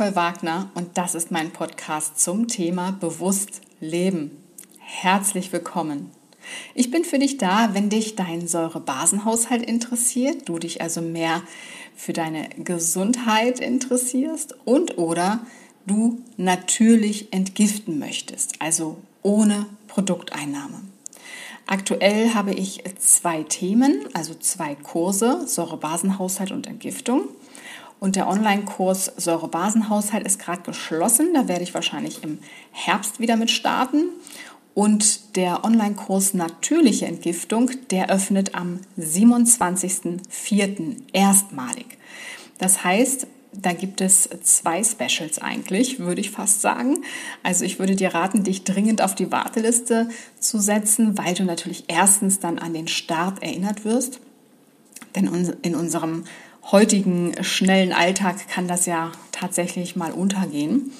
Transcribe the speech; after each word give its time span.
Nicole 0.00 0.16
Wagner 0.16 0.70
und 0.72 0.96
das 0.96 1.14
ist 1.14 1.30
mein 1.30 1.50
Podcast 1.50 2.18
zum 2.18 2.48
Thema 2.48 2.92
Bewusst 2.92 3.60
Leben. 3.80 4.30
Herzlich 4.78 5.52
willkommen. 5.52 6.10
Ich 6.74 6.90
bin 6.90 7.04
für 7.04 7.18
dich 7.18 7.36
da, 7.36 7.74
wenn 7.74 7.90
dich 7.90 8.16
dein 8.16 8.48
Säurebasenhaushalt 8.48 9.62
interessiert, 9.62 10.48
du 10.48 10.58
dich 10.58 10.80
also 10.80 11.02
mehr 11.02 11.42
für 11.94 12.14
deine 12.14 12.48
Gesundheit 12.64 13.60
interessierst 13.60 14.54
und 14.64 14.96
oder 14.96 15.40
du 15.84 16.22
natürlich 16.38 17.30
entgiften 17.34 17.98
möchtest, 17.98 18.54
also 18.58 18.96
ohne 19.22 19.66
Produkteinnahme. 19.86 20.80
Aktuell 21.66 22.32
habe 22.32 22.54
ich 22.54 22.84
zwei 22.98 23.42
Themen, 23.42 24.08
also 24.14 24.32
zwei 24.32 24.76
Kurse, 24.76 25.46
Säurebasenhaushalt 25.46 26.52
und 26.52 26.66
Entgiftung. 26.66 27.28
Und 28.00 28.16
der 28.16 28.26
Online-Kurs 28.28 29.12
Säurebasenhaushalt 29.16 30.26
ist 30.26 30.40
gerade 30.40 30.62
geschlossen. 30.62 31.34
Da 31.34 31.46
werde 31.48 31.62
ich 31.62 31.74
wahrscheinlich 31.74 32.24
im 32.24 32.38
Herbst 32.72 33.20
wieder 33.20 33.36
mit 33.36 33.50
starten. 33.50 34.04
Und 34.72 35.36
der 35.36 35.64
Online-Kurs 35.64 36.32
Natürliche 36.32 37.06
Entgiftung, 37.06 37.70
der 37.90 38.08
öffnet 38.08 38.54
am 38.54 38.80
27.04. 38.98 40.96
erstmalig. 41.12 41.98
Das 42.58 42.82
heißt, 42.84 43.26
da 43.52 43.72
gibt 43.72 44.00
es 44.00 44.28
zwei 44.42 44.82
Specials 44.82 45.38
eigentlich, 45.40 45.98
würde 45.98 46.20
ich 46.20 46.30
fast 46.30 46.60
sagen. 46.62 47.02
Also 47.42 47.64
ich 47.64 47.78
würde 47.78 47.96
dir 47.96 48.14
raten, 48.14 48.44
dich 48.44 48.64
dringend 48.64 49.02
auf 49.02 49.14
die 49.14 49.32
Warteliste 49.32 50.08
zu 50.38 50.58
setzen, 50.58 51.18
weil 51.18 51.34
du 51.34 51.44
natürlich 51.44 51.84
erstens 51.88 52.38
dann 52.38 52.58
an 52.58 52.72
den 52.72 52.88
Start 52.88 53.42
erinnert 53.42 53.84
wirst. 53.84 54.20
Denn 55.16 55.26
in 55.62 55.74
unserem 55.74 56.24
heutigen 56.70 57.32
schnellen 57.42 57.92
Alltag 57.92 58.48
kann 58.48 58.68
das 58.68 58.86
ja 58.86 59.12
tatsächlich 59.32 59.96
mal 59.96 60.12
untergehen. 60.12 60.92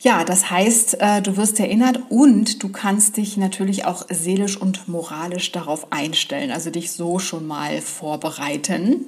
Ja, 0.00 0.24
das 0.24 0.48
heißt, 0.48 1.00
äh, 1.00 1.22
du 1.22 1.36
wirst 1.36 1.58
erinnert 1.58 1.98
und 2.08 2.62
du 2.62 2.68
kannst 2.68 3.16
dich 3.16 3.36
natürlich 3.36 3.84
auch 3.84 4.06
seelisch 4.08 4.56
und 4.56 4.86
moralisch 4.86 5.50
darauf 5.50 5.92
einstellen, 5.92 6.52
also 6.52 6.70
dich 6.70 6.92
so 6.92 7.18
schon 7.18 7.46
mal 7.48 7.80
vorbereiten 7.80 9.06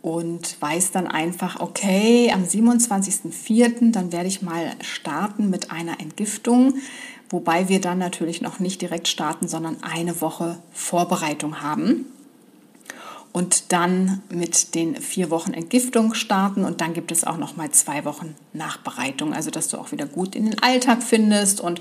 und 0.00 0.60
weiß 0.60 0.92
dann 0.92 1.08
einfach, 1.08 1.58
okay, 1.58 2.30
am 2.32 2.44
27.04. 2.44 3.90
dann 3.90 4.12
werde 4.12 4.28
ich 4.28 4.42
mal 4.42 4.70
starten 4.80 5.50
mit 5.50 5.72
einer 5.72 6.00
Entgiftung, 6.00 6.74
wobei 7.28 7.68
wir 7.68 7.80
dann 7.80 7.98
natürlich 7.98 8.42
noch 8.42 8.60
nicht 8.60 8.80
direkt 8.80 9.08
starten, 9.08 9.48
sondern 9.48 9.82
eine 9.82 10.20
Woche 10.20 10.58
Vorbereitung 10.72 11.62
haben 11.62 12.06
und 13.32 13.72
dann 13.72 14.22
mit 14.28 14.74
den 14.74 14.96
vier 14.96 15.30
Wochen 15.30 15.54
Entgiftung 15.54 16.14
starten 16.14 16.64
und 16.64 16.80
dann 16.80 16.92
gibt 16.92 17.10
es 17.10 17.24
auch 17.24 17.38
noch 17.38 17.56
mal 17.56 17.70
zwei 17.70 18.04
Wochen 18.04 18.34
Nachbereitung, 18.52 19.32
also 19.32 19.50
dass 19.50 19.68
du 19.68 19.78
auch 19.78 19.90
wieder 19.90 20.06
gut 20.06 20.34
in 20.34 20.44
den 20.44 20.62
Alltag 20.62 21.02
findest 21.02 21.60
und 21.60 21.80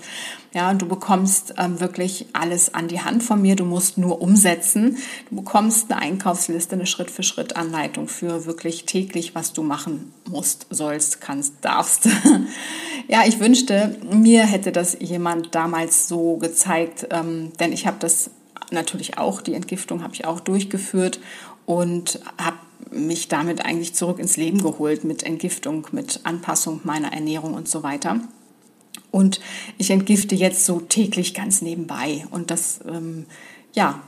ja, 0.54 0.74
du 0.74 0.86
bekommst 0.86 1.54
ähm, 1.58 1.80
wirklich 1.80 2.28
alles 2.34 2.74
an 2.74 2.90
die 2.90 3.02
Hand 3.02 3.24
von 3.24 3.42
mir. 3.42 3.56
Du 3.56 3.64
musst 3.64 3.98
nur 3.98 4.22
umsetzen. 4.22 4.98
Du 5.30 5.38
bekommst 5.38 5.90
eine 5.90 6.02
Einkaufsliste, 6.02 6.76
eine 6.76 6.86
Schritt 6.86 7.10
für 7.10 7.24
Schritt 7.24 7.56
Anleitung 7.56 8.10
für 8.10 8.46
wirklich 8.46 8.86
täglich, 8.86 9.34
was 9.34 9.54
du 9.54 9.64
machen 9.64 10.14
musst, 10.30 10.68
sollst, 10.70 11.22
kannst, 11.22 11.54
darfst. 11.62 12.10
ja, 13.08 13.24
ich 13.26 13.40
wünschte, 13.40 13.98
mir 14.12 14.44
hätte 14.44 14.74
das 14.74 14.98
jemand 15.00 15.56
damals 15.56 16.10
so 16.10 16.36
gezeigt, 16.36 17.08
ähm, 17.12 17.54
denn 17.60 17.72
ich 17.72 17.88
habe 17.88 17.98
das 18.00 18.30
natürlich 18.72 19.18
auch, 19.18 19.42
die 19.42 19.54
Entgiftung 19.54 20.04
habe 20.04 20.14
ich 20.14 20.26
auch 20.26 20.40
durchgeführt 20.40 21.20
und 21.66 22.20
habe 22.38 22.58
mich 22.92 23.28
damit 23.28 23.64
eigentlich 23.64 23.94
zurück 23.94 24.20
ins 24.20 24.38
Leben 24.38 24.62
geholt 24.62 25.04
mit 25.04 25.24
Entgiftung, 25.24 25.88
mit 25.92 26.22
Anpassung 26.24 26.81
meiner 26.84 27.14
Ernährung 27.14 27.54
und 27.54 27.68
so 27.68 27.84
weiter. 27.84 28.20
Und 29.12 29.40
ich 29.78 29.92
entgifte 29.92 30.36
jetzt 30.36 30.66
so 30.66 30.80
täglich 30.80 31.34
ganz 31.34 31.62
nebenbei. 31.62 32.26
Und 32.31 32.50
das, 32.50 32.80
ähm, 32.88 33.26
ja, 33.74 34.02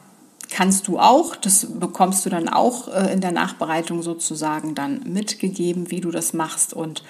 kannst 0.50 0.88
du 0.88 1.00
auch. 1.00 1.35
Das 1.35 1.68
bekommst 1.79 2.25
du 2.25 2.29
dann 2.29 2.47
auch 2.50 2.88
äh, 2.88 3.12
in 3.12 3.22
der 3.22 3.31
Nachbereitung 3.31 4.02
sozusagen 4.02 4.75
dann 4.75 5.02
mitgegeben, 5.06 5.91
wie 5.91 6.02
du 6.02 6.12
das 6.12 6.34
machst 6.34 6.73
und 6.73 7.03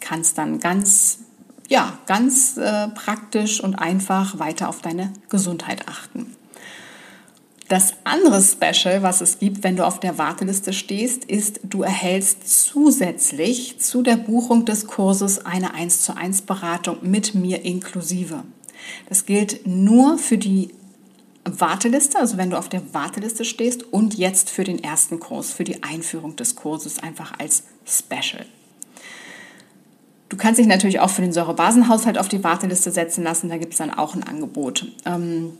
kannst 0.00 0.38
dann 0.38 0.58
ganz, 0.60 1.20
ja, 1.68 1.98
ganz 2.06 2.56
äh, 2.56 2.88
praktisch 2.88 3.62
und 3.62 3.76
einfach 3.76 4.38
weiter 4.38 4.68
auf 4.68 4.80
deine 4.80 5.12
Gesundheit 5.28 5.88
achten. 5.88 6.36
Das 7.70 7.94
andere 8.02 8.42
Special, 8.42 9.04
was 9.04 9.20
es 9.20 9.38
gibt, 9.38 9.62
wenn 9.62 9.76
du 9.76 9.86
auf 9.86 10.00
der 10.00 10.18
Warteliste 10.18 10.72
stehst, 10.72 11.24
ist, 11.26 11.60
du 11.62 11.84
erhältst 11.84 12.64
zusätzlich 12.64 13.78
zu 13.78 14.02
der 14.02 14.16
Buchung 14.16 14.64
des 14.64 14.88
Kurses 14.88 15.46
eine 15.46 15.72
1 15.72 16.00
zu 16.00 16.16
1 16.16 16.42
Beratung 16.42 16.96
mit 17.02 17.36
mir 17.36 17.64
inklusive. 17.64 18.42
Das 19.08 19.24
gilt 19.24 19.68
nur 19.68 20.18
für 20.18 20.36
die 20.36 20.70
Warteliste, 21.44 22.18
also 22.18 22.38
wenn 22.38 22.50
du 22.50 22.58
auf 22.58 22.68
der 22.68 22.92
Warteliste 22.92 23.44
stehst 23.44 23.84
und 23.92 24.18
jetzt 24.18 24.50
für 24.50 24.64
den 24.64 24.82
ersten 24.82 25.20
Kurs, 25.20 25.52
für 25.52 25.62
die 25.62 25.84
Einführung 25.84 26.34
des 26.34 26.56
Kurses 26.56 26.98
einfach 26.98 27.38
als 27.38 27.62
Special. 27.86 28.46
Du 30.28 30.36
kannst 30.36 30.58
dich 30.58 30.66
natürlich 30.66 30.98
auch 30.98 31.10
für 31.10 31.22
den 31.22 31.32
Säurebasenhaushalt 31.32 32.18
auf 32.18 32.28
die 32.28 32.42
Warteliste 32.42 32.90
setzen 32.90 33.22
lassen, 33.22 33.48
da 33.48 33.58
gibt 33.58 33.74
es 33.74 33.78
dann 33.78 33.94
auch 33.94 34.16
ein 34.16 34.24
Angebot. 34.24 34.88
Ähm, 35.04 35.52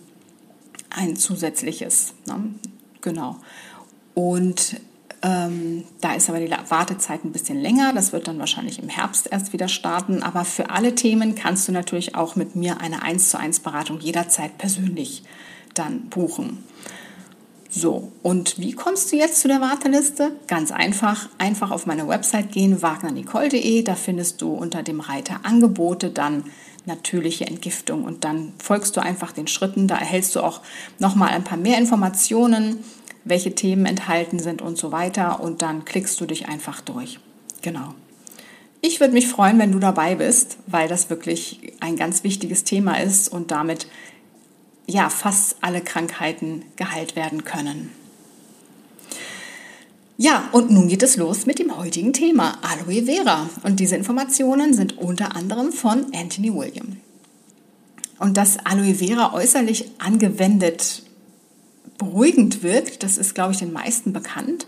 ein 0.91 1.17
zusätzliches. 1.17 2.15
Ne? 2.27 2.55
Genau. 3.01 3.37
Und 4.15 4.81
ähm, 5.23 5.84
da 6.01 6.15
ist 6.15 6.28
aber 6.28 6.41
die 6.41 6.51
Wartezeit 6.51 7.25
ein 7.25 7.33
bisschen 7.33 7.61
länger. 7.61 7.93
Das 7.93 8.12
wird 8.12 8.27
dann 8.27 8.39
wahrscheinlich 8.39 8.78
im 8.78 8.89
Herbst 8.89 9.28
erst 9.31 9.53
wieder 9.53 9.69
starten. 9.69 10.23
Aber 10.23 10.45
für 10.45 10.71
alle 10.71 10.95
Themen 10.95 11.34
kannst 11.34 11.69
du 11.69 11.73
natürlich 11.73 12.15
auch 12.15 12.37
mit 12.37 12.56
mir 12.56 12.81
eine 12.81 13.03
1 13.03 13.31
zu 13.31 13.39
1 13.39 13.61
Beratung 13.61 14.01
jederzeit 14.01 14.56
persönlich 14.59 15.23
dann 15.75 16.09
buchen. 16.09 16.65
So, 17.72 18.11
und 18.25 18.59
wie 18.59 18.72
kommst 18.72 19.12
du 19.12 19.17
jetzt 19.17 19.41
zu 19.41 19.47
der 19.47 19.61
Warteliste? 19.61 20.33
Ganz 20.49 20.72
einfach, 20.72 21.28
einfach 21.39 21.71
auf 21.71 21.87
meine 21.87 22.09
Website 22.09 22.51
gehen, 22.51 22.83
wagnernicole.de, 22.83 23.84
da 23.84 23.95
findest 23.95 24.43
du 24.43 24.53
unter 24.53 24.83
dem 24.83 24.99
Reiter 24.99 25.45
Angebote 25.45 26.11
dann 26.11 26.45
natürliche 26.87 27.47
Entgiftung. 27.47 28.05
Und 28.05 28.25
dann 28.25 28.53
folgst 28.59 28.97
du 28.97 29.03
einfach 29.03 29.33
den 29.33 29.47
Schritten. 29.47 29.89
Da 29.89 29.97
erhältst 29.97 30.35
du 30.37 30.41
auch 30.41 30.61
nochmal 30.99 31.31
ein 31.31 31.45
paar 31.45 31.59
mehr 31.59 31.79
Informationen, 31.79 32.79
welche 33.25 33.55
Themen 33.55 33.87
enthalten 33.87 34.39
sind 34.39 34.63
und 34.63 34.79
so 34.79 34.93
weiter. 34.93 35.41
Und 35.41 35.63
dann 35.63 35.85
klickst 35.85 36.21
du 36.21 36.27
dich 36.27 36.49
einfach 36.49 36.81
durch. 36.81 37.19
Genau. 37.63 37.95
Ich 38.83 39.01
würde 39.01 39.13
mich 39.13 39.29
freuen, 39.29 39.59
wenn 39.59 39.73
du 39.73 39.79
dabei 39.79 40.15
bist, 40.15 40.57
weil 40.67 40.89
das 40.89 41.11
wirklich 41.11 41.75
ein 41.81 41.97
ganz 41.97 42.25
wichtiges 42.25 42.65
Thema 42.65 42.99
ist 43.01 43.29
und 43.29 43.51
damit 43.51 43.87
ja 44.87 45.11
fast 45.11 45.57
alle 45.61 45.83
Krankheiten 45.83 46.65
geheilt 46.77 47.15
werden 47.15 47.45
können. 47.45 47.91
Ja, 50.23 50.51
und 50.53 50.71
nun 50.71 50.87
geht 50.87 51.03
es 51.03 51.17
los 51.17 51.47
mit 51.47 51.59
dem 51.59 51.79
heutigen 51.79 52.13
Thema 52.13 52.59
Aloe 52.61 53.07
Vera. 53.07 53.49
Und 53.63 53.81
diese 53.81 53.97
Informationen 53.97 54.75
sind 54.75 54.99
unter 54.99 55.35
anderem 55.35 55.73
von 55.73 56.13
Anthony 56.15 56.55
William. 56.55 56.99
Und 58.19 58.37
dass 58.37 58.59
Aloe 58.59 58.97
Vera 58.97 59.33
äußerlich 59.33 59.93
angewendet 59.99 61.05
beruhigend 61.97 62.63
wirkt, 62.63 63.03
das 63.03 63.17
ist, 63.17 63.35
glaube 63.35 63.53
ich, 63.53 63.61
den 63.61 63.73
meisten 63.73 64.13
bekannt. 64.13 64.67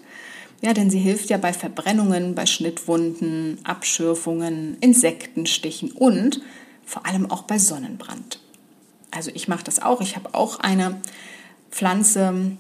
Ja, 0.63 0.73
denn 0.73 0.89
sie 0.89 1.01
hilft 1.01 1.29
ja 1.29 1.37
bei 1.37 1.53
Verbrennungen, 1.53 2.34
bei 2.34 2.47
Schnittwunden, 2.47 3.59
Abschürfungen, 3.63 4.79
Insektenstichen 4.81 5.91
und 5.91 6.41
vor 6.87 7.05
allem 7.05 7.31
auch 7.31 7.43
bei 7.43 7.59
Sonnenbrand. 7.59 8.41
Also 9.11 9.31
ich 9.34 9.49
mache 9.49 9.65
das 9.65 9.83
auch. 9.83 10.01
Ich 10.01 10.16
habe 10.16 10.33
auch 10.33 10.60
eine 10.60 11.03
Pflanze, 11.71 12.57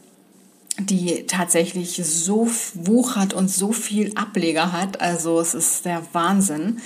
die 0.78 1.26
tatsächlich 1.26 2.00
so 2.02 2.48
wuchert 2.74 3.34
und 3.34 3.48
so 3.48 3.72
viel 3.72 4.12
Ableger 4.16 4.72
hat. 4.72 5.00
Also 5.00 5.40
es 5.40 5.54
ist 5.54 5.84
der 5.84 6.02
Wahnsinn, 6.12 6.80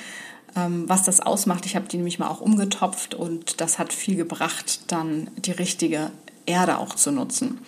ähm, 0.57 0.89
was 0.89 1.05
das 1.05 1.21
ausmacht. 1.21 1.67
Ich 1.67 1.77
habe 1.77 1.87
die 1.87 1.97
nämlich 1.97 2.19
mal 2.19 2.29
auch 2.29 2.41
umgetopft 2.41 3.15
und 3.15 3.61
das 3.61 3.79
hat 3.79 3.93
viel 3.93 4.17
gebracht, 4.17 4.81
dann 4.89 5.31
die 5.37 5.53
richtige 5.53 6.11
Erde 6.47 6.79
auch 6.79 6.95
zu 6.95 7.13
nutzen. 7.13 7.59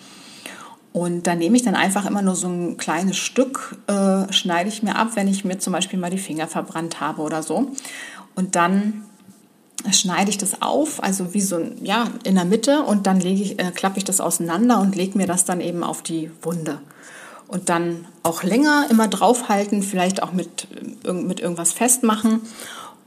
Und 0.91 1.27
da 1.27 1.35
nehme 1.35 1.55
ich 1.55 1.63
dann 1.63 1.75
einfach 1.75 2.05
immer 2.05 2.21
nur 2.21 2.35
so 2.35 2.47
ein 2.47 2.77
kleines 2.77 3.17
Stück, 3.17 3.77
äh, 3.87 4.31
schneide 4.33 4.69
ich 4.69 4.81
mir 4.81 4.95
ab, 4.95 5.11
wenn 5.13 5.27
ich 5.27 5.45
mir 5.45 5.59
zum 5.59 5.71
Beispiel 5.71 5.99
mal 5.99 6.09
die 6.09 6.17
Finger 6.17 6.47
verbrannt 6.47 6.99
habe 6.99 7.21
oder 7.21 7.43
so. 7.43 7.71
Und 8.35 8.55
dann 8.55 9.05
schneide 9.91 10.29
ich 10.29 10.37
das 10.37 10.61
auf, 10.61 11.01
also 11.03 11.33
wie 11.33 11.41
so 11.41 11.59
ja, 11.81 12.07
in 12.23 12.35
der 12.35 12.45
Mitte 12.45 12.83
und 12.83 13.07
dann 13.07 13.19
lege 13.19 13.41
ich, 13.41 13.59
äh, 13.59 13.71
klappe 13.71 13.97
ich 13.97 14.03
das 14.03 14.21
auseinander 14.21 14.79
und 14.79 14.95
lege 14.95 15.17
mir 15.17 15.27
das 15.27 15.45
dann 15.45 15.61
eben 15.61 15.83
auf 15.83 16.01
die 16.01 16.31
Wunde. 16.41 16.79
Und 17.47 17.69
dann 17.69 18.05
auch 18.21 18.43
länger 18.43 18.87
immer 18.91 19.07
draufhalten, 19.07 19.81
vielleicht 19.81 20.21
auch 20.21 20.33
mit, 20.33 20.67
mit 21.03 21.39
irgendwas 21.39 21.73
festmachen. 21.73 22.41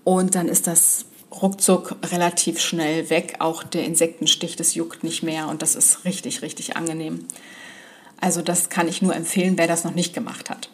Und 0.02 0.34
dann 0.34 0.48
ist 0.48 0.66
das 0.66 1.04
ruckzuck 1.30 1.94
relativ 2.10 2.58
schnell 2.58 3.08
weg. 3.08 3.36
Auch 3.38 3.62
der 3.62 3.84
Insektenstich, 3.84 4.56
das 4.56 4.75
juckt 4.75 5.04
nicht 5.04 5.22
mehr 5.22 5.48
und 5.48 5.62
das 5.62 5.76
ist 5.76 6.04
richtig, 6.04 6.42
richtig 6.42 6.76
angenehm. 6.76 7.26
Also 8.20 8.42
das 8.42 8.68
kann 8.68 8.88
ich 8.88 9.00
nur 9.00 9.14
empfehlen, 9.14 9.58
wer 9.58 9.68
das 9.68 9.84
noch 9.84 9.94
nicht 9.94 10.12
gemacht 10.12 10.50
hat. 10.50 10.70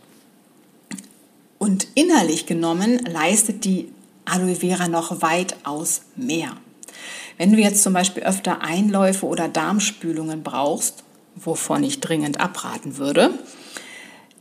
Und 1.59 1.89
innerlich 1.95 2.47
genommen 2.47 2.99
leistet 3.05 3.65
die 3.65 3.93
Aloe 4.31 4.57
Vera 4.57 4.89
noch 4.89 5.23
weitaus 5.23 6.03
mehr. 6.17 6.57
Wenn 7.37 7.53
du 7.53 7.59
jetzt 7.59 7.83
zum 7.83 7.93
Beispiel 7.93 8.25
öfter 8.25 8.63
Einläufe 8.63 9.27
oder 9.27 9.49
Darmspülungen 9.49 10.43
brauchst, 10.43 11.05
wovon 11.37 11.85
ich 11.85 12.01
dringend 12.01 12.41
abraten 12.41 12.99
würde, 12.99 13.31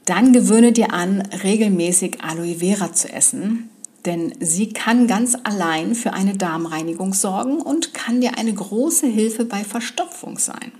dann 0.05 0.33
gewöhne 0.33 0.71
dir 0.71 0.93
an, 0.93 1.21
regelmäßig 1.43 2.23
Aloe 2.23 2.55
Vera 2.55 2.93
zu 2.93 3.11
essen, 3.11 3.69
denn 4.05 4.33
sie 4.39 4.69
kann 4.69 5.05
ganz 5.07 5.37
allein 5.43 5.93
für 5.93 6.13
eine 6.13 6.37
Darmreinigung 6.37 7.13
sorgen 7.13 7.61
und 7.61 7.93
kann 7.93 8.21
dir 8.21 8.37
eine 8.37 8.53
große 8.53 9.05
Hilfe 9.05 9.43
bei 9.43 9.63
Verstopfung 9.63 10.37
sein. 10.37 10.71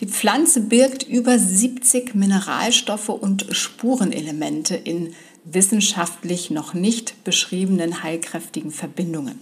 Die 0.00 0.06
Pflanze 0.06 0.60
birgt 0.60 1.04
über 1.04 1.38
70 1.38 2.14
Mineralstoffe 2.14 3.08
und 3.08 3.46
Spurenelemente 3.50 4.76
in 4.76 5.14
wissenschaftlich 5.50 6.50
noch 6.50 6.74
nicht 6.74 7.24
beschriebenen 7.24 8.02
heilkräftigen 8.02 8.72
Verbindungen. 8.72 9.40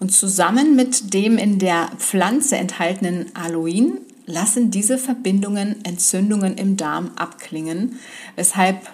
Und 0.00 0.12
zusammen 0.12 0.76
mit 0.76 1.12
dem 1.12 1.38
in 1.38 1.58
der 1.58 1.90
Pflanze 1.98 2.56
enthaltenen 2.56 3.34
Aloin 3.34 3.98
lassen 4.26 4.70
diese 4.70 4.98
Verbindungen 4.98 5.84
Entzündungen 5.84 6.56
im 6.56 6.76
Darm 6.76 7.10
abklingen, 7.16 7.98
weshalb 8.36 8.90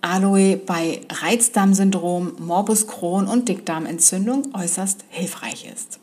Aloe 0.00 0.56
bei 0.56 1.00
Reizdarmsyndrom, 1.10 2.32
Morbus 2.38 2.86
Crohn 2.86 3.26
und 3.26 3.48
Dickdarmentzündung 3.48 4.54
äußerst 4.54 5.04
hilfreich 5.10 5.66
ist. 5.72 5.98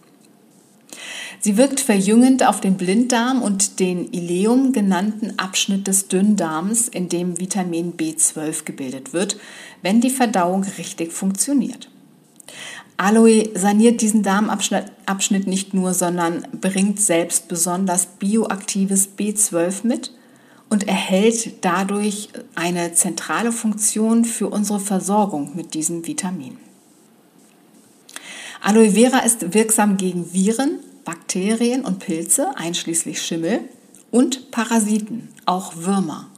Sie 1.39 1.57
wirkt 1.57 1.79
verjüngend 1.79 2.47
auf 2.47 2.61
den 2.61 2.75
Blinddarm 2.75 3.41
und 3.41 3.79
den 3.79 4.11
Ileum 4.11 4.71
genannten 4.71 5.37
Abschnitt 5.37 5.87
des 5.87 6.07
Dünndarms, 6.07 6.87
in 6.87 7.09
dem 7.09 7.39
Vitamin 7.39 7.93
B12 7.97 8.63
gebildet 8.65 9.13
wird, 9.13 9.37
wenn 9.81 10.01
die 10.01 10.09
Verdauung 10.09 10.65
richtig 10.77 11.11
funktioniert. 11.11 11.89
Aloe 12.97 13.49
saniert 13.55 14.01
diesen 14.01 14.23
Darmabschnitt 14.23 15.47
nicht 15.47 15.73
nur, 15.73 15.93
sondern 15.93 16.47
bringt 16.61 16.99
selbst 17.01 17.49
besonders 17.49 18.05
bioaktives 18.05 19.09
B12 19.17 19.85
mit 19.85 20.11
und 20.69 20.87
erhält 20.87 21.63
dadurch 21.65 22.29
eine 22.55 22.93
zentrale 22.93 23.51
Funktion 23.51 24.23
für 24.23 24.47
unsere 24.47 24.79
Versorgung 24.79 25.55
mit 25.55 25.73
diesem 25.73 26.07
Vitamin. 26.07 26.57
Aloe 28.67 28.89
Vera 28.89 29.19
ist 29.19 29.53
wirksam 29.53 29.95
gegen 29.95 30.33
Viren, 30.33 30.79
Bakterien 31.03 31.85
und 31.85 31.99
Pilze, 31.99 32.57
einschließlich 32.57 33.21
Schimmel, 33.21 33.59
und 34.09 34.49
Parasiten, 34.49 35.29
auch 35.45 35.75
Würmer. 35.75 36.31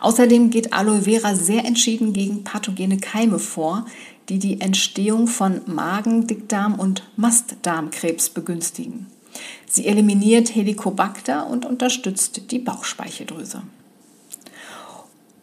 Außerdem 0.00 0.48
geht 0.48 0.72
Aloe 0.72 1.02
Vera 1.02 1.34
sehr 1.34 1.66
entschieden 1.66 2.14
gegen 2.14 2.44
pathogene 2.44 2.96
Keime 2.96 3.38
vor, 3.38 3.84
die 4.30 4.38
die 4.38 4.62
Entstehung 4.62 5.26
von 5.26 5.60
Magen-, 5.66 6.26
Dickdarm- 6.26 6.78
und 6.80 7.02
Mastdarmkrebs 7.16 8.30
begünstigen. 8.30 9.08
Sie 9.66 9.86
eliminiert 9.86 10.54
Helicobacter 10.54 11.46
und 11.46 11.66
unterstützt 11.66 12.52
die 12.52 12.58
Bauchspeicheldrüse. 12.58 13.64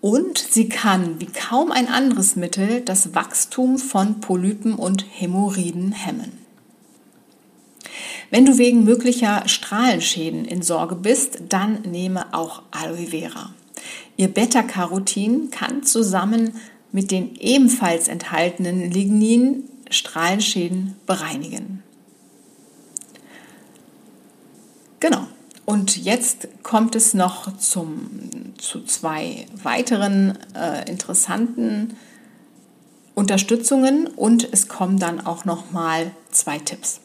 Und 0.01 0.39
sie 0.39 0.67
kann, 0.67 1.19
wie 1.19 1.27
kaum 1.27 1.71
ein 1.71 1.87
anderes 1.87 2.35
Mittel, 2.35 2.81
das 2.81 3.13
Wachstum 3.13 3.77
von 3.77 4.19
Polypen 4.19 4.73
und 4.73 5.05
Hämorrhoiden 5.07 5.91
hemmen. 5.91 6.31
Wenn 8.31 8.45
du 8.45 8.57
wegen 8.57 8.83
möglicher 8.83 9.47
Strahlenschäden 9.47 10.45
in 10.45 10.63
Sorge 10.63 10.95
bist, 10.95 11.43
dann 11.49 11.81
nehme 11.81 12.33
auch 12.33 12.63
Aloe 12.71 13.07
Vera. 13.07 13.53
Ihr 14.17 14.29
Beta-Carotin 14.29 15.51
kann 15.51 15.83
zusammen 15.83 16.53
mit 16.91 17.11
den 17.11 17.35
ebenfalls 17.35 18.07
enthaltenen 18.07 18.89
Lignin 18.91 19.63
Strahlenschäden 19.89 20.95
bereinigen. 21.05 21.83
Genau. 24.99 25.27
Und 25.65 25.97
jetzt 25.97 26.47
kommt 26.63 26.95
es 26.95 27.13
noch 27.13 27.57
zum, 27.57 28.50
zu 28.61 28.83
zwei 28.83 29.47
weiteren 29.63 30.37
äh, 30.55 30.87
interessanten 30.89 31.95
Unterstützungen 33.15 34.07
und 34.07 34.47
es 34.51 34.67
kommen 34.67 34.99
dann 34.99 35.25
auch 35.25 35.45
noch 35.45 35.71
mal 35.71 36.11
zwei 36.29 36.59
Tipps. 36.59 37.01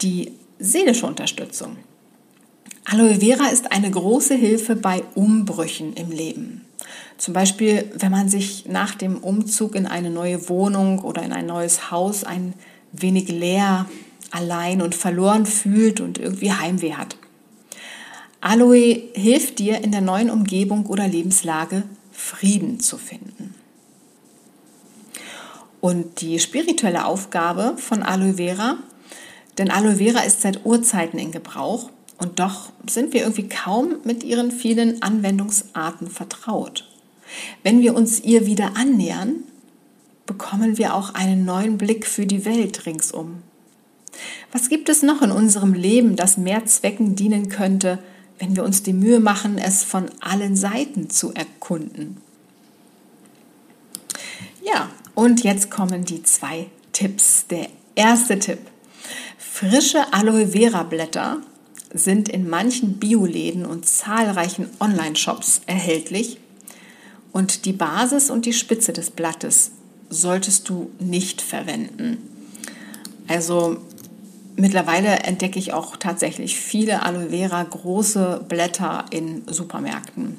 Die 0.00 0.32
seelische 0.58 1.06
Unterstützung. 1.06 1.76
Aloe 2.84 3.16
Vera 3.16 3.48
ist 3.48 3.72
eine 3.72 3.90
große 3.90 4.34
Hilfe 4.34 4.76
bei 4.76 5.02
Umbrüchen 5.14 5.92
im 5.94 6.10
Leben. 6.10 6.64
Zum 7.18 7.34
Beispiel, 7.34 7.90
wenn 7.96 8.10
man 8.12 8.28
sich 8.28 8.66
nach 8.66 8.94
dem 8.94 9.18
Umzug 9.18 9.74
in 9.74 9.86
eine 9.86 10.10
neue 10.10 10.48
Wohnung 10.48 11.00
oder 11.00 11.22
in 11.22 11.32
ein 11.32 11.46
neues 11.46 11.90
Haus 11.90 12.24
ein 12.24 12.54
wenig 12.92 13.28
leer, 13.28 13.86
allein 14.30 14.82
und 14.82 14.94
verloren 14.94 15.46
fühlt 15.46 16.00
und 16.00 16.18
irgendwie 16.18 16.52
Heimweh 16.52 16.94
hat. 16.94 17.16
Aloe 18.44 19.00
hilft 19.14 19.60
dir 19.60 19.84
in 19.84 19.92
der 19.92 20.00
neuen 20.00 20.28
Umgebung 20.28 20.86
oder 20.86 21.06
Lebenslage 21.06 21.84
Frieden 22.10 22.80
zu 22.80 22.98
finden. 22.98 23.54
Und 25.80 26.20
die 26.20 26.40
spirituelle 26.40 27.06
Aufgabe 27.06 27.74
von 27.78 28.02
Aloe 28.02 28.34
Vera, 28.34 28.78
denn 29.58 29.70
Aloe 29.70 29.96
Vera 29.96 30.20
ist 30.22 30.42
seit 30.42 30.66
Urzeiten 30.66 31.20
in 31.20 31.30
Gebrauch 31.30 31.90
und 32.18 32.40
doch 32.40 32.72
sind 32.90 33.14
wir 33.14 33.22
irgendwie 33.22 33.48
kaum 33.48 33.98
mit 34.02 34.24
ihren 34.24 34.50
vielen 34.50 35.02
Anwendungsarten 35.02 36.10
vertraut. 36.10 36.90
Wenn 37.62 37.80
wir 37.80 37.94
uns 37.94 38.18
ihr 38.18 38.44
wieder 38.44 38.76
annähern, 38.76 39.44
bekommen 40.26 40.78
wir 40.78 40.94
auch 40.94 41.14
einen 41.14 41.44
neuen 41.44 41.78
Blick 41.78 42.08
für 42.08 42.26
die 42.26 42.44
Welt 42.44 42.86
ringsum. 42.86 43.42
Was 44.50 44.68
gibt 44.68 44.88
es 44.88 45.04
noch 45.04 45.22
in 45.22 45.30
unserem 45.30 45.74
Leben, 45.74 46.16
das 46.16 46.36
mehr 46.36 46.66
Zwecken 46.66 47.14
dienen 47.14 47.48
könnte, 47.48 48.00
wenn 48.42 48.56
wir 48.56 48.64
uns 48.64 48.82
die 48.82 48.92
Mühe 48.92 49.20
machen, 49.20 49.56
es 49.56 49.84
von 49.84 50.10
allen 50.18 50.56
Seiten 50.56 51.08
zu 51.08 51.32
erkunden? 51.32 52.16
Ja, 54.64 54.90
und 55.14 55.44
jetzt 55.44 55.70
kommen 55.70 56.04
die 56.04 56.24
zwei 56.24 56.66
Tipps. 56.92 57.46
Der 57.46 57.68
erste 57.94 58.40
Tipp. 58.40 58.58
Frische 59.38 60.12
Aloe 60.12 60.48
Vera 60.48 60.82
Blätter 60.82 61.38
sind 61.94 62.28
in 62.28 62.50
manchen 62.50 62.94
Bioläden 62.94 63.64
und 63.64 63.86
zahlreichen 63.86 64.68
Online-Shops 64.80 65.60
erhältlich. 65.66 66.40
Und 67.30 67.64
die 67.64 67.72
Basis 67.72 68.28
und 68.28 68.44
die 68.44 68.52
Spitze 68.52 68.92
des 68.92 69.12
Blattes 69.12 69.70
solltest 70.10 70.68
du 70.68 70.90
nicht 70.98 71.42
verwenden. 71.42 72.18
Also 73.28 73.76
mittlerweile 74.56 75.20
entdecke 75.20 75.58
ich 75.58 75.72
auch 75.72 75.96
tatsächlich 75.96 76.56
viele 76.56 77.02
Aloe 77.02 77.30
Vera 77.30 77.62
große 77.62 78.44
Blätter 78.48 79.04
in 79.10 79.42
Supermärkten. 79.46 80.36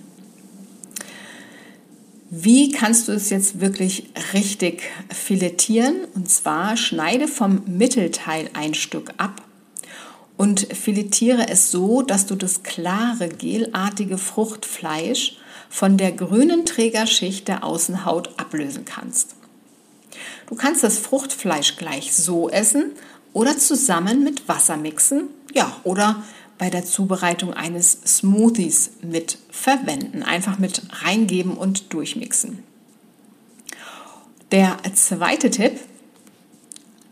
Wie 2.29 2.72
kannst 2.72 3.08
du 3.08 3.12
es 3.12 3.29
jetzt 3.29 3.60
wirklich 3.62 4.10
richtig 4.34 4.82
filettieren? 5.10 6.05
Und 6.15 6.32
zwar 6.32 6.77
schneide 6.77 7.27
vom 7.27 7.62
Mittelteil 7.67 8.50
ein 8.53 8.74
Stück 8.74 9.13
ab 9.17 9.43
und 10.36 10.62
filetiere 10.62 11.48
es 11.48 11.70
so, 11.70 12.01
dass 12.01 12.25
du 12.25 12.36
das 12.36 12.63
klare, 12.63 13.29
gelartige 13.29 14.17
Fruchtfleisch 14.17 15.38
von 15.70 15.98
der 15.98 16.12
grünen 16.12 16.65
Trägerschicht 16.65 17.48
der 17.48 17.63
Außenhaut 17.63 18.32
ablösen 18.38 18.86
kannst. 18.86 19.36
Du 20.48 20.55
kannst 20.55 20.84
das 20.84 20.98
Fruchtfleisch 20.98 21.77
gleich 21.77 22.15
so 22.15 22.50
essen 22.50 22.93
oder 23.34 23.58
zusammen 23.58 24.24
mit 24.24 24.48
Wasser 24.48 24.78
mixen, 24.78 25.30
ja, 25.54 25.75
oder 25.84 26.24
bei 26.58 26.70
der 26.70 26.86
Zubereitung 26.86 27.54
eines 27.54 28.00
Smoothies 28.06 28.92
mit 29.02 29.38
verwenden. 29.50 30.24
Einfach 30.24 30.60
mit 30.60 30.82
reingeben 31.04 31.58
und 31.58 31.94
durchmixen. 31.94 32.63
Der 34.52 34.78
zweite 34.94 35.50
Tipp, 35.50 35.80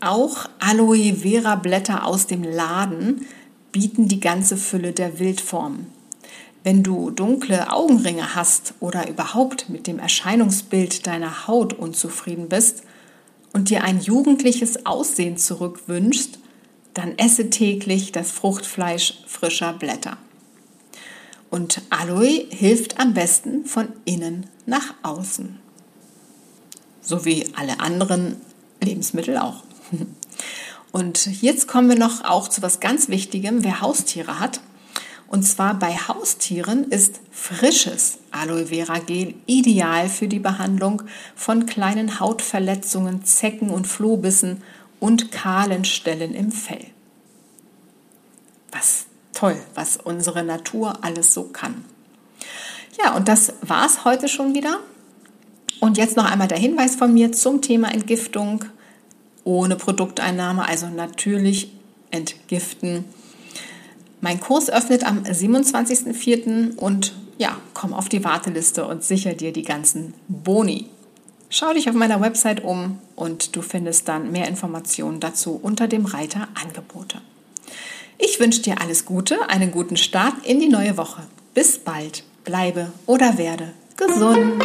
auch 0.00 0.48
Aloe 0.58 1.14
Vera 1.14 1.56
Blätter 1.56 2.06
aus 2.06 2.26
dem 2.26 2.44
Laden 2.44 3.26
bieten 3.72 4.08
die 4.08 4.20
ganze 4.20 4.56
Fülle 4.56 4.92
der 4.92 5.18
Wildform. 5.18 5.86
Wenn 6.64 6.84
du 6.84 7.10
dunkle 7.10 7.72
Augenringe 7.72 8.36
hast 8.36 8.74
oder 8.78 9.08
überhaupt 9.08 9.68
mit 9.68 9.88
dem 9.88 9.98
Erscheinungsbild 9.98 11.06
deiner 11.06 11.48
Haut 11.48 11.72
unzufrieden 11.72 12.48
bist 12.48 12.84
und 13.52 13.70
dir 13.70 13.84
ein 13.84 14.00
jugendliches 14.00 14.86
Aussehen 14.86 15.36
zurückwünschst, 15.36 16.38
dann 16.94 17.18
esse 17.18 17.50
täglich 17.50 18.12
das 18.12 18.30
Fruchtfleisch 18.30 19.22
frischer 19.26 19.72
Blätter. 19.72 20.16
Und 21.50 21.82
Aloe 21.90 22.46
hilft 22.50 22.98
am 22.98 23.14
besten 23.14 23.66
von 23.66 23.88
innen 24.04 24.46
nach 24.66 24.94
außen. 25.02 25.58
So 27.02 27.24
wie 27.24 27.46
alle 27.54 27.80
anderen 27.80 28.36
Lebensmittel 28.82 29.36
auch. 29.36 29.62
Und 30.92 31.42
jetzt 31.42 31.68
kommen 31.68 31.88
wir 31.88 31.98
noch 31.98 32.24
auch 32.24 32.48
zu 32.48 32.60
was 32.60 32.80
ganz 32.80 33.08
Wichtigem, 33.08 33.64
wer 33.64 33.80
Haustiere 33.80 34.38
hat. 34.38 34.60
Und 35.32 35.44
zwar 35.44 35.78
bei 35.78 35.94
Haustieren 35.94 36.84
ist 36.90 37.22
frisches 37.30 38.18
Aloe 38.32 38.66
Vera 38.66 38.98
Gel 38.98 39.32
ideal 39.46 40.10
für 40.10 40.28
die 40.28 40.38
Behandlung 40.38 41.04
von 41.34 41.64
kleinen 41.64 42.20
Hautverletzungen, 42.20 43.24
Zecken 43.24 43.70
und 43.70 43.86
Flohbissen 43.86 44.62
und 45.00 45.32
kahlen 45.32 45.86
Stellen 45.86 46.34
im 46.34 46.52
Fell. 46.52 46.84
Was 48.72 49.06
toll, 49.32 49.56
was 49.74 49.96
unsere 49.96 50.44
Natur 50.44 50.98
alles 51.02 51.32
so 51.32 51.44
kann. 51.44 51.82
Ja, 53.02 53.16
und 53.16 53.26
das 53.26 53.54
war's 53.62 54.04
heute 54.04 54.28
schon 54.28 54.54
wieder. 54.54 54.80
Und 55.80 55.96
jetzt 55.96 56.18
noch 56.18 56.30
einmal 56.30 56.48
der 56.48 56.58
Hinweis 56.58 56.94
von 56.94 57.14
mir 57.14 57.32
zum 57.32 57.62
Thema 57.62 57.90
Entgiftung 57.90 58.66
ohne 59.44 59.76
Produkteinnahme, 59.76 60.68
also 60.68 60.88
natürlich 60.88 61.72
entgiften. 62.10 63.06
Mein 64.22 64.38
Kurs 64.38 64.70
öffnet 64.70 65.04
am 65.04 65.24
27.04. 65.24 66.76
und 66.76 67.12
ja, 67.38 67.56
komm 67.74 67.92
auf 67.92 68.08
die 68.08 68.22
Warteliste 68.22 68.86
und 68.86 69.02
sicher 69.02 69.34
dir 69.34 69.52
die 69.52 69.64
ganzen 69.64 70.14
Boni. 70.28 70.86
Schau 71.50 71.74
dich 71.74 71.88
auf 71.90 71.96
meiner 71.96 72.20
Website 72.20 72.62
um 72.62 73.00
und 73.16 73.56
du 73.56 73.62
findest 73.62 74.06
dann 74.06 74.30
mehr 74.30 74.46
Informationen 74.46 75.18
dazu 75.18 75.58
unter 75.60 75.88
dem 75.88 76.06
Reiter 76.06 76.46
Angebote. 76.54 77.20
Ich 78.16 78.38
wünsche 78.38 78.62
dir 78.62 78.80
alles 78.80 79.06
Gute, 79.06 79.50
einen 79.50 79.72
guten 79.72 79.96
Start 79.96 80.46
in 80.46 80.60
die 80.60 80.68
neue 80.68 80.96
Woche. 80.96 81.22
Bis 81.52 81.78
bald, 81.78 82.22
bleibe 82.44 82.92
oder 83.06 83.38
werde 83.38 83.72
gesund. 83.96 84.62